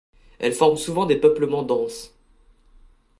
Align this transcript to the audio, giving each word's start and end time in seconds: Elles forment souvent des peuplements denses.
Elles 0.39 0.55
forment 0.55 0.77
souvent 0.77 1.05
des 1.05 1.19
peuplements 1.19 1.61
denses. 1.61 2.15